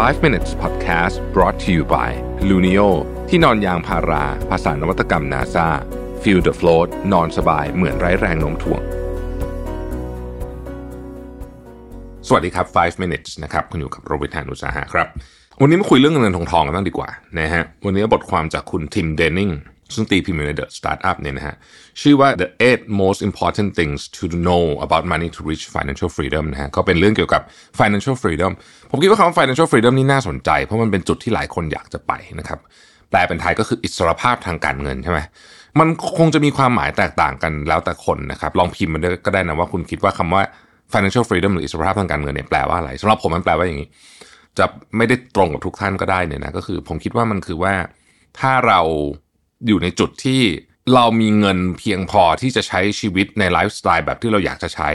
[0.00, 2.10] 5 minutes podcast brought to you by
[2.48, 2.88] Luno
[3.28, 5.68] ที่นอนยางพารา ภาษานวัตกรรม NASA
[6.22, 8.82] feel the float นอนสบายเหมือนไร้แรงโน้มถ่วง
[12.26, 15.08] สวัสดีครับ 5 minutes นะครับคุณอยู่กับโรบิทานุสาหะครับ
[15.60, 19.50] วันนี้มาคุยเรื่องเงินทองทองกันบ้างดีกว่านะฮะ วันนี้บทความจากคุณทิมเดนนิง
[19.96, 21.56] ซึ่งตีพิมพ์อยู่ใน The Startup เนี่ยนะฮะ
[22.00, 27.42] ชื่อว่า The Eight Most Important Things to Know About Money to Reach Financial Freedom นะฮะก็เป็นเรื่องเกี่ยวกับ
[27.80, 28.52] Financial Freedom
[28.90, 32.58] ผมคิดว่าคำว่า Financial Freedom นี่น่าสนใจ เพราะมันเป็นจุดที่หลายคนอยากจะไปนะครับ
[33.10, 35.20] แปลเป็นไทยก็คืออิสรภาพทางการเงินใช่ไหม
[35.80, 35.88] มัน
[36.18, 40.42] คงจะมีความหมายแตกต่างกันแล้วแต่คนนะครับลองพิมพ์มาด้วยก็ได้นะว่าคุณคิดว่าคำว่า
[40.92, 43.88] financial freedom หรืออิสรภาพทางการเงินเนี่ยแปลว่าอะไรสำหรับผมมันแปลว่าอย่างนี้
[44.58, 44.66] จะ
[44.96, 47.74] ไม่ได้ตรงกับทุกท่านก็ได้เนี่ยนะก็คือผมคิดว่ามันคือว่า
[48.38, 48.80] ถ้าเรา
[49.66, 50.42] อยู่ในจุดที่
[50.94, 54.90] เรามีเงินเพียงพอที่จะใช้ชีวิตในไลฟ์สไตล์แบบที่เราอยากจะใช้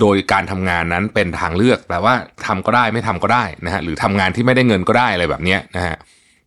[0.00, 2.14] โดยการทำงานนั้นเป็นทางเลือกแปลว่า
[2.46, 5.96] ทำก็ได้ไม่ทำก็ได้นะฮะหรือทำงานที่ไม่ได้เงินก็ได้อะไรแบบเนี้ยนะฮะ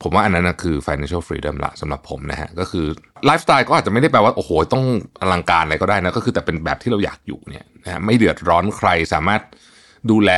[0.02, 2.86] ผมว่าอันนั้นนะคือ financial freedom ละสำหรับผมนะฮะก็คือ
[3.26, 4.84] ไลฟ์สไตล์ก็อาจจะไม่ได้แปลว่า โอ้โห ต้อง
[5.22, 9.42] อลังการอะไรก็ได้นะก็คือแต่เป็นแบบที่เราอยากอยู่เนี่ยนะฮะไม่เดือดร้อนใครสามารถ
[10.12, 10.32] ดูแล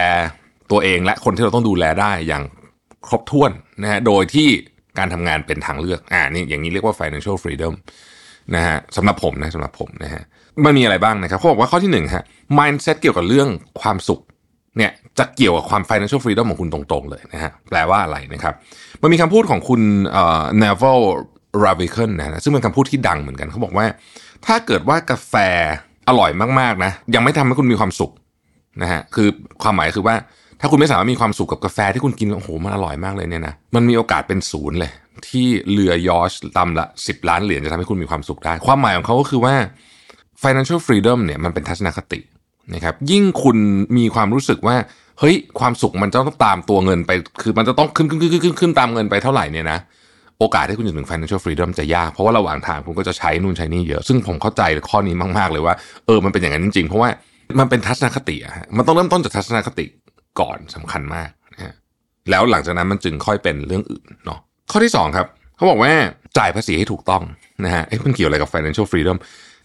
[0.72, 2.44] ตัวเองและคนที่เราต้องดูแลได้อย่าง
[3.08, 4.50] ครบถ้วนนะฮะโดยที่
[4.97, 7.73] การทำงานเป็นทางเลือก อ่านี่อย่างนี้เรียกว่า financial freedom
[8.56, 10.22] นะฮะสำหรับผมนะสำหรับผมนะฮะ
[10.66, 12.23] มันมีอะไรบ้างนะครับเขาบอกว่าข้อที่หนึ่งฮะ
[12.59, 13.50] mindset เกี่ยวกับเรื่อง
[13.81, 14.22] ความสุข
[14.78, 18.53] เนี่ยจะเกี่ยวกับความ financial freedom ของคุณตรงๆเลยนะฮะแปลว่าอะไรนะครับ
[19.02, 19.81] มันมีคำพูดของคุณ
[20.12, 21.02] เอ่อ Naval
[21.64, 23.86] Ravikant นะซึ่งเป็นคำพูดที่ดังเหมือนกันเขาบอกว่า
[24.45, 25.34] ถ้าเกิดว่ากาแฟ
[26.08, 28.12] อร่อยมากๆนะยังไม่ทำให้คุณมีความสุข
[28.81, 29.28] นะฮะคือ
[29.64, 30.16] ความหมายคือว่า
[30.62, 34.92] ถ้าคุณไม่สามารถมีความสุขกับกาแฟที่คุณกินโอ้โหมันอร่อยมากเลยเนี่ยนะมันมีโอกาสเป็นศูนย์เลย
[35.28, 39.56] ที่เรือยอชลำละ 10 ล้านเหรียญจะทำให้คุณมีความสุขได้ ความหมายของเขาก็คือว่า
[40.44, 42.20] financial freedom เนี่ยมันเป็นทัศนคติ
[42.73, 43.58] นะครับยิ่งคุณ
[43.98, 44.76] มีความรู้สึกว่า
[45.20, 49.80] เฮ้ยความสุขมันจะต้องตามตัวเงินไป คือมันจะต้องขึ้นขึ้นขึ้นขึ้นขึ้นตามเงินไปเท่าไหร่เนี่ยนะ
[50.40, 55.74] โอกาสที่คุณจะถึง financial freedom จะยาก เพราะว่าระหว่างทางคุณก็จะใช้นู่นใช้นี่เยอะ ซึ่งผมเข้าใจข้อนี้มาก ๆ เลยว่า
[56.06, 57.09] เออมันเป็นอย่างนั้นจริงๆเพราะว่า
[57.59, 59.85] มันเป็นทัศนคติอะฮะมันต้องเริ่มต้นจากทัศนคติ
[60.40, 61.74] ก่อนสำคัญมากนะฮะ
[62.30, 64.40] แล้วหลังจากนั้นมันจึงค่อยเป็นเรื่องอื่นเนาะ
[64.72, 65.92] ข้อที่สองครับ เขาบอกว่า
[66.38, 67.24] จ่ายภาษีให้ถูกต้อง
[67.66, 69.18] นะฮะเอ๊ะมันเกี่ยวอะไรกับ financial freedom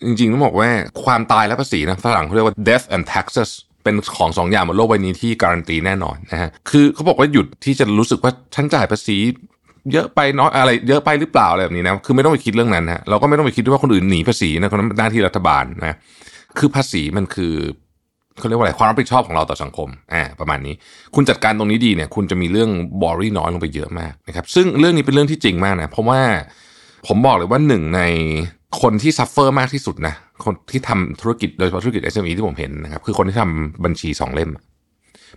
[0.06, 0.68] จริงๆต้องบอกว่า
[1.04, 3.50] ความตายและภาษีนะฝรั่งเขาเรียกว่า death and taxes
[3.84, 9.16] เป็นของสองอย่างบนโลกใบนี้ที่การันตีแน่นอนนะฮะคือเขาบอกว่าหยุดที่จะรู้สึกว่าฉันจ่ายภาษี
[9.92, 15.96] เยอะไปน้อยอะไรเยอะไปหรือเปล่าอะไรแบบนี้นะคือไม่ต้องไปคิดเรื่องนั้นฮะเราก็ไม่ต้องไปคิดด้วยว่าคนอื่นหนีภาษีนะคนนั้นหน้าที่รัฐบาลนะ
[16.58, 17.54] คือภาษีมันคือ
[18.38, 20.74] เขาเรียกว่าอะไรความรับผิดชอบของเราต่อสังคมอ่าประมาณนี้
[21.14, 22.70] คุณจัดการตรงนี้ดีเนี่ย คุณจะมีเรื่อง
[23.02, 26.20] worry น้อยลงไปเยอะมากนะครับ ซึ่งเรื่องนี้เป็นเรื่องที่จริงมากนะเพราะว่า
[27.06, 28.02] ผมบอกเลยว่าหนึ่งใน
[28.82, 30.14] คนที่ suffer มากที่สุดนะ
[30.44, 34.50] คนที่ทำธุรกิจโดยเฉพาะธุรกิจ SME ที่ผมเห็นนะครับคือคนที่ทำบัญชีสองเล่ม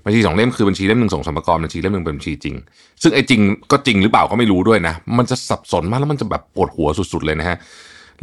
[0.06, 2.56] บัญชีสองเล่มคือบัญชีเล่มหนึ่งส่งสรรพากรบัญชีเล่มหนึ่งเป็นบัญชีจริง
[3.02, 7.58] ซึ่งไอ้จริงก็จริงหรือเปล่าก็ไม่รู้ด้วยนะ มันจะสับสนมากแล้วมันจะแบบปวดหัวสุด ๆเลยนะฮะ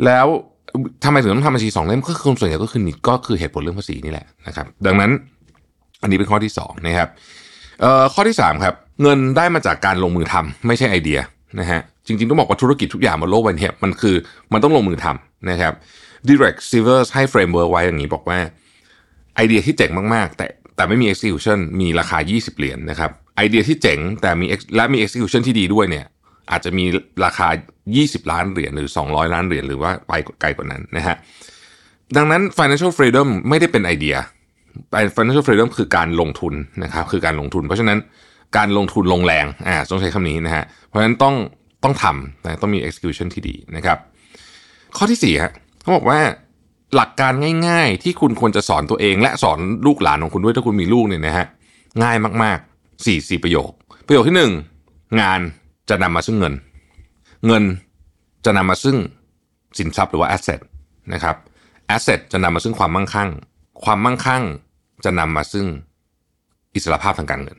[0.05, 0.27] แล้ว
[1.05, 5.11] ทำไมถึงต้องทำบัญชีสองเล่มก็คือส่วนใหญ่ก็คือนี่ก็คือเหตุผลเรื่องภาษีนี่แหละนะครับ ดังนั้น
[6.03, 7.09] อันนี้เป็นข้อที่สองนะครับ
[7.81, 11.19] เอ่อข้อที่สามครับ เงินได้มาจากการลงมือทำไม่ใช่ไอเดีย
[11.61, 14.17] นะฮะจริงๆ ต้องบอกว่าธุรกิจทุกอย่างบนโลกใบนี้มันคือ
[14.53, 15.73] มันต้องลงมือทำนะครับ
[16.29, 18.39] Derek Sivers ให้ framework ไว้อย่างนี้บอกว่า
[19.37, 26.07] ไอเดียที่เจ๋งมากๆ แต่แต่ไม่มี execution มีราคา 20 เหรียญนะครับไอเดียที่เจ๋งแต่มีและมี execution ที่ดีด้วยเนี่ย
[26.51, 26.85] อาจจะมี
[27.25, 27.49] ราคา
[27.89, 31.17] 20 ล้านเหรียญหรือ 200 ล้านเหรียญหรือว่าไปไกลกว่านั้นนะฮะ
[32.17, 34.17] ดังนั้น financial freedom ไม่ได้เป็นไอเดีย
[35.17, 37.99] financial freedom คือการลงทุนนะครับคือการลงทุน เพราะฉะนั้น
[38.57, 41.35] การลงทุนลงแรงอ่าต้องใช้คำนี้นะฮะเพราะฉะนั้นต้อง
[41.85, 43.99] ต้องทำนะต้องมี execution ที่ดีนะครับ
[44.97, 45.53] ข้อที่สี่ฮะ
[45.83, 46.21] เขาบอกว่า
[46.95, 47.33] หลักการ
[47.69, 51.47] ง่ายๆ ที่คุณควรจะสอนตัวเอง และสอนลูกหลานของคุณด้วยถ้าคุณมีลูกเนี่ยนะฮะ
[52.03, 53.71] ง่ายมากๆสี่สี่ประโยค
[54.07, 54.53] ประโยคที่หนึ่ง
[55.21, 55.41] งาน
[55.91, 56.55] จะนำมาซึ่งเงิน
[57.47, 57.65] เงิน
[58.45, 58.97] จะนำมาซึ่ง
[59.79, 60.61] สินทรัพย์หรือว่า asset
[61.13, 61.37] นะครับ
[61.97, 63.31] asset จะนำมาซึ่งความมั่งคั่ง
[63.85, 64.43] ความมั่งคั่ง
[65.05, 65.67] จะนำมาซึ่ง
[66.75, 67.59] อิสรภาพทางการเงิน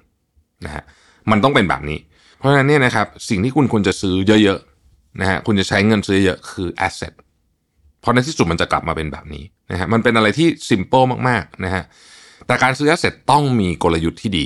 [0.66, 0.84] นะฮะ
[1.32, 2.00] มันต้องเป็นแบบนี้
[2.38, 7.14] เพราะฉะนั้นเนี่ยนะครับสิ่งที่คุณควรจะซื้อเยอะๆนะฮะคุณจะใช้เงินซื้อเยอะคือ asset
[8.00, 11.84] เพราะในที่สุดมันจะกลับมาเป็นแบบนี้นะฮะมันเป็นอะไรที่ simple มากๆนะฮะ
[12.48, 14.46] แต่การซื้อ asset ต้องมีกลยุทธ์ที่ดี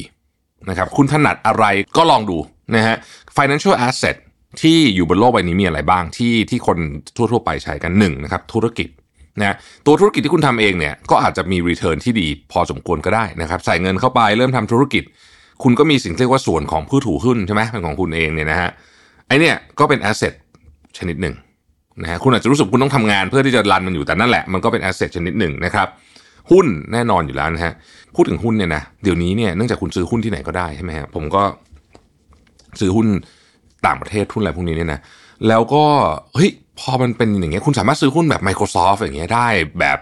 [0.69, 1.65] นะครับคุณถนัดอะไร
[1.97, 2.37] ก็ลองดู
[2.75, 2.95] นะฮะ
[3.37, 4.15] financial asset
[4.61, 6.77] ที่อยู่บนโลกใบนี้มีอะไรบ้างที่ที่คน
[7.15, 8.87] ทั่ว ๆ ไปใช้กันหนึ่งนะครับธุรกิจ
[9.39, 15.03] นะตัวธุรกิจที่คุณทำเองเนี่ยก็อาจจะมี return ที่ดีพอสมควรก็ได้นะครับ ใส่เงินเข้าไปเริ่มทำธุรกิจ
[15.63, 18.69] คุณก็มีสิ่งเรียกว่าส่วนของผู้ถือหุ้นใช่ไหมเป็นของคุณเองเนี่ยนะฮะ
[19.27, 20.33] ไอเนี่ยก็เป็น asset
[20.97, 21.35] ชนิดหนึ่ง
[22.01, 25.87] นะฮะคุณอาจจะรู้สึกคุณต้องทำงานเพื่อที่จะรันมันอยู่แต่นั่นแหละมันก็เป็น asset ชนิดหนึ่งนะครับ
[26.51, 27.73] หุ้นแน่นอนอยู่แล้วนะฮะ
[28.15, 31.43] พูดถึงหุ้นเนี่ยนะเดี๋ยวนี้เนี่ยเนื่องจากคุณซื้อหุ้นที่ไหนก็ได้ใช่ไหมฮะผมก็
[32.79, 33.07] ซื้อหุ้น
[33.85, 34.99] ต่างประเทศหุ้นอะไรพวกนี้เนี่ยนะ
[35.47, 35.83] แล้วก็
[36.35, 39.47] เฮ้ยพอมันเป็นอย่างเงี้ยคุณสามารถซื้อหุ้นแบบ Microsoft อย่างเงี้ยได้
[39.79, 39.97] แบบ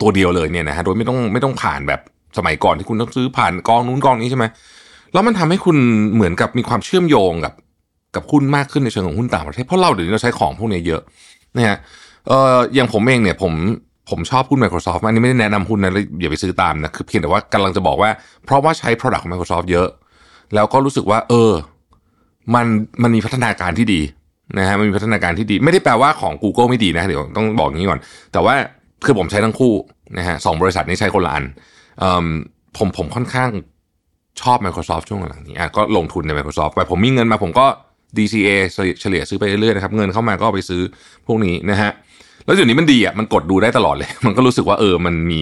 [0.00, 2.00] ตัวเดียวเลยเนี่ยนะฮะโดยไม่ต้องไม่ต้องผ่านแบบ
[2.38, 4.44] สมัยก่อนที่คุณต้องซื้อผ่านกองนู้นกองนี้ใช่ไหม
[5.12, 5.76] แล้วมันทำให้คุณ
[6.14, 7.54] เหมือนกับมีความเชื่อมโยงกับ
[8.14, 11.02] กับหุ้นมากขึ้นในเชิงของหุ้นต่างประเทศเพราะเราเดี๋ยวนี้เราใช้ของพวกนี้เยอะ
[11.56, 11.76] นะฮะ
[12.28, 13.52] เอออย่างผมเองเนี่ยผม
[14.10, 18.10] ผมชอบหุ้น Microsoft อันนี้ไม่ได้แนะนำหุ้นนะอย่าไปซื้อตามนะคือเพียงแต่ว่ากำลังจะบอกว่า
[18.44, 19.88] เพราะว่าใช้ Product ของ Microsoft เยอะ
[20.54, 21.52] แล้วก็รู้สึกว่า เออ
[22.54, 22.66] มัน
[23.02, 24.00] มันมีพัฒนาการที่ดี
[24.58, 28.00] นะฮะมันมีพัฒนาการที่ดี ไม่ได้แปลว่าของ Google ไม่ดีนะเดี๋ยวต้องบอกอย่างนี้ก่อน
[28.32, 28.54] แต่ว่า
[29.04, 29.74] คือผมใช้ทั้งคู่
[30.18, 31.44] นะฮะสองบริษัทนี้ใช้คนละอัน
[32.76, 33.50] ผมผมค่อนข้าง
[34.40, 37.66] ชอบ Microsoft ช่วงหลังนี้อะก็ลงทุนใน Microsoft ไปผมมีเงินมาผมก็
[38.16, 38.48] DCA
[39.00, 40.80] เฉลี่ยซื้อไปเรื่อยๆนะครับเงินเข้ามาก็ไปซื้อ
[41.26, 41.90] พวกนี้นะฮะ
[42.44, 45.40] แล้วเดี๋ยวนี้มันดีอะมันกดดูได้ตลอดเลย มันก็รู้สึกว่าเออมันมี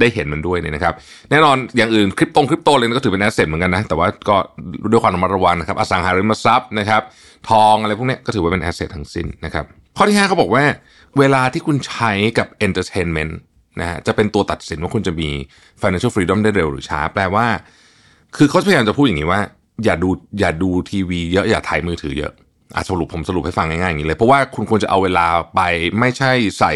[0.00, 0.94] ได้เห็นมันด้วยเนี่ยนะครับ
[1.30, 4.36] แน่นอนอย่างอื่นคริปโตคริปโตเลยก็ถือเป็นแอสเซทเหมือนกันนะ แต่ว่าก็
[4.90, 7.02] ด้วยความระมัดระวังนะครับ อสังหาริมทรัพย์นะครับ
[7.50, 9.64] ทองอะไรพวกนี้ก็ถือว่าเป็นแอสเซททั้งสิ้นนะครับ
[9.96, 10.64] ข้อที่ 5เขาบอกว่า
[11.18, 13.32] เวลาที่คุณใช้กับ entertainment
[13.80, 15.28] นะฮะจะเป็นตัวตัดสินว่าคุณจะมี
[15.82, 17.46] financial freedom ได้เร็วหรือช้า แปลว่า
[18.36, 19.40] คือเขาพยายามจะพูดอย่างนี้ว่า
[19.84, 20.10] อย่าดู
[20.40, 22.32] อย่าดูทีวีเยอะอย่าถ่ายมือถือเยอะ
[22.74, 25.60] อะสรุปผมสรุปให้ฟังง่ายๆอย่างนี้เลย เพราะว่าคุณควรจะเอาเวลาไป
[26.00, 26.72] ไม่ใช่ใส่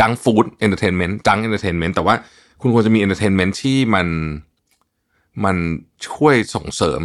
[0.00, 2.14] junk food entertainment junk entertainment แต่ว่า
[2.60, 4.06] คุณควรจะมี entertainment ที่มัน
[5.44, 5.56] มัน
[6.08, 7.00] ช่วยส่งเสริม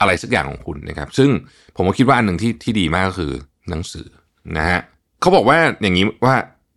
[0.00, 1.30] อะไรสักอย่างของคุณนะครับ ซึ่ง
[1.76, 3.32] ผมก็คิดว่าอันหนึ่งที่ที่ดีมากก็คือ
[3.70, 4.06] หนังสือ
[4.56, 4.80] นะฮะ
[5.20, 6.36] เขาบอกว่าอย่างนี้ว่า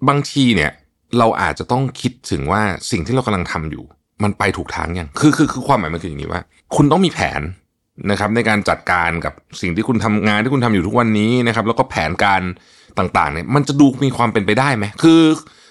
[0.09, 0.71] บางทีเนี่ย
[1.17, 3.83] เราอาจจะต้องคิดถึงว่าสิ่งที่เรากำลังทำอยู่
[4.23, 6.41] มันไปถูกทางยังคือคือคือความหมายมันคืออย่างนี้ว่า
[6.75, 7.41] คุณต้องมีแผน
[8.11, 12.41] นะครับ ในการจัดการกับสิ่งที่คุณทำงานที่คุณทำอยู่ทุกวันนี้นะครับ แล้วก็แผนการ
[12.97, 15.21] ต่างๆเนี่ยมันจะดูมีความเป็นไปได้ไหมคือ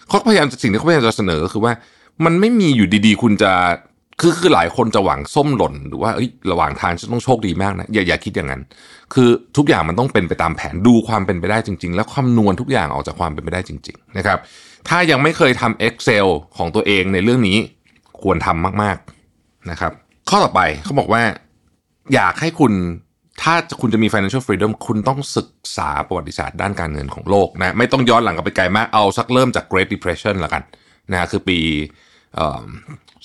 [0.08, 1.72] เขาพยายามสิ่งที่เขาพยายามจะเสนอคือว่า
[2.24, 3.52] มันไม่มีอยู่ดีๆ คุณจะ
[4.20, 6.10] คือคือหลายคนจะหวังส้มหล่นหรือว่า
[6.52, 8.62] ระหว่างทางจะต้องโชคดีมากนะอย่าอย่าคิดอย่างนั้น
[9.14, 14.38] คือทุกอย่างมันต้องเป็นไปตามแผนดูความเป็นไปได้จริง ๆ แล้วคำนวณทุกอย่างออกจากความเป็นไปได้จริง ๆ นะครับ
[14.88, 16.26] ถ้ายังไม่เคยทำ Excel
[16.56, 17.58] ของตัวเองในเรื่องนี้
[18.22, 18.96] ควรทำมาก
[19.34, 19.92] ๆนะครับ
[20.28, 21.22] ข้อต่อไปเขาบอกว่า
[22.14, 22.72] อยากให้คุณ
[23.43, 30.62] ถ้าคุณจะมี financial freedom คุณต้องศึกษาประวัติศาสตร์ด้านการเงินของโลกนะไม่ต้องย้อนหลังกลับไปไกลมากเอาสักเริ่มจาก Great Depression ละกัน
[31.12, 31.58] นะคือปี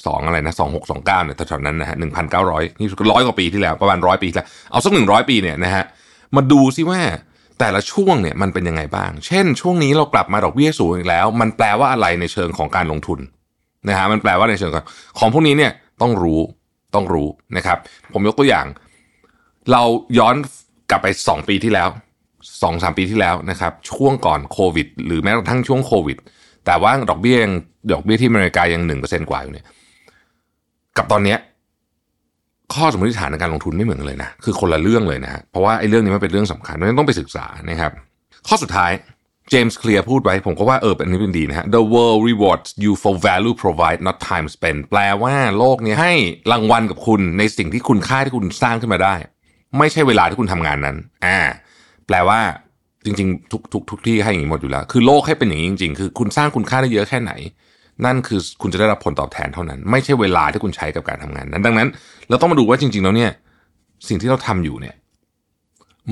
[0.06, 5.84] สองอะไรนะสองหกสองเก้าเนี่ยแถวๆนั้นนะฮะหนึ่งพันเก้าร้อยนี่ร้อยกว่าปีที่แล้วประมาณร้อยปีแล้วเอาสักหนึ่งร้อยปีเนี่ยนะฮะ
[6.36, 7.02] มาดูซิว่า
[7.60, 13.20] แต่ละช่วงเนี่ยมันเป็นยังไงบ้าง เช่น ช่วงนี้เรากลับมาดอกเบี้ยสูงอีกแล้ว มันแปลว่าอะไรในเชิงของการลงทุน
[13.90, 14.86] นะฮะมันแปลว่าในเชิงของ
[15.20, 15.72] ของพวกนี้เนี่ย
[16.02, 16.40] ต้องรู้
[16.96, 17.28] ต้องรู้
[17.58, 17.78] นะครับ
[18.14, 18.66] ผมยกตัวอย่าง
[19.72, 19.82] เรา
[20.18, 20.36] ย้อน
[20.90, 21.90] กลับไป 2 ปีที่แล้ว
[22.62, 26.18] สองสามปีที่แล้วนะครับ ช่วงก่อนโควิด หรือแม้กระทั่งช่วงโควิด
[26.66, 27.54] แต่ว่าดอกเบี้ยยัง
[27.94, 29.66] ดอกเบี้ยที่อเมริกายังหนึ่งเปอร์เซ็นกว่าอยู่เนี่ย
[30.98, 31.38] กับตอนเนี้ย
[32.74, 37.92] ข้อสมมติฐานในการลงทุนไม่เหมือนกันเลยนะ คือคนละเรื่องเลยนะฮะเพราะว่าไอ้เรื่องนี้มันเป็นเรื่องสำคัญเราต้องไปศึกษานะครับ
[38.48, 38.92] ข้อสุดท้าย
[39.50, 46.14] เจมส์เคลียร์พูดไว้ ผมก็ว่าเอออันนี้เป็นดีนะฮะ The world rewards you for value provide not time spent แปลว่าโลกนี้ให้
[46.52, 49.16] รางวัลกับคุณในสิ่งที่คุณค่าที่คุณสร้างขึ้นมาได้
[49.78, 51.38] ไม่ใช่เวลาที่คุณทำงานนั้น อ่า
[52.08, 52.40] แปลว่า
[53.06, 57.32] จริงๆ ทุกทุกทุกที่ให้อย่างนี้หมดอยู่แล้ว คือโลกให้เป็นอย่างนี้จริง ๆ คือคุณสร้างคุณค่าได้เยอะแค่ไหน
[58.06, 61.88] นั่นคือคุณจะได้รับผลตอบแทนเท่านั้น ไม่ใช่เวลาที่คุณใช้กับการทำงานนั้น ดังนั้น
[62.30, 63.32] เราต้องมาดูว่าจริง ๆ แล้วเนี่ย
[64.08, 64.96] สิ่งที่เราทำอยู่เนี่ย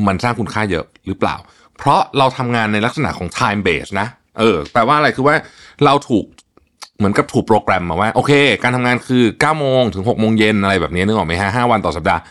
[0.07, 1.36] มันสร้างคุณค่าเยอะหรือเปล่า
[1.77, 4.07] เพราะเราทำงานในลักษณะของ time base นะ
[4.39, 5.36] เออ แปลว่าอะไรคือว่า
[5.86, 6.25] เราถูก
[6.97, 8.31] เหมือนกับถูกโปรแกรมมาว่าโอเค
[8.63, 12.21] การทำงานคือ9โมงถึง6โมงเย็นอะไรแบบนี้นึกออกไหมฮะ5วันต่อสัปดาห์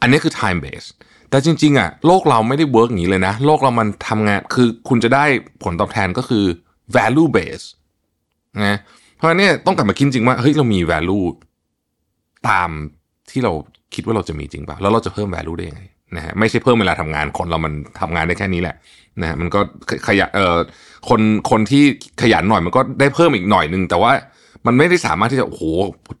[0.00, 0.88] อันนี้คือ time base
[1.30, 5.24] แต่จริงๆอะโลกเราไม่ได้เวิร์กอย่างนี้เลยนะ โลกเรามันทำงานคือคุณจะได้
[5.62, 6.44] ผลตอบแทนก็คือ
[6.96, 7.66] value base
[8.66, 8.78] นะ
[9.16, 11.24] เพราะฉะนั้นต้องกลับมาคิดจริงว่าเฮ้ยเรามี value
[12.48, 12.70] ตาม
[13.30, 13.52] ที่เรา
[13.94, 15.82] คิดว่าเราจะมีจริงป่ะแล้วเราจะเพิ่ม value ได้ยังไง
[16.16, 18.76] นะฮะไม่ใช่เพิ่มเวลาทำงานคนเรามันทำงานได้แค่นี้แหละ
[19.20, 19.60] นะฮะมันก็
[20.06, 20.58] ขยันเอ่อ
[21.08, 21.84] คนคนที่
[22.22, 24.12] ขยันหน่อยมันก็ได้เพิ่มอีกหน่อยนึง แต่ว่า
[24.66, 25.62] มันไม่ได้สามารถที่จะโอ้โห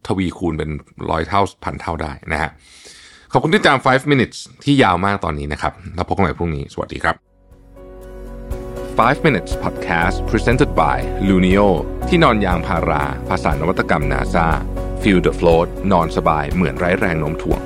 [0.06, 0.70] ทวีคูณเป็น
[1.10, 2.50] ร้อยเท่าพันเท่าได้นะฮะ
[3.32, 7.14] ขอบคุณที่ตาม 5 minutes ที่ยาวมากตอนนี้นะครับ แล้วพบกันใหม่พรุ่งนี้ สวัสดีครับ
[8.96, 11.68] 5 minutes podcast presented by Lunio
[12.08, 14.46] ที่นอนยางพารา ภาษานวัตกรรม NASA
[15.02, 17.60] feel the float นอนสบายเหมือนไร้แรงโน้มถ่วง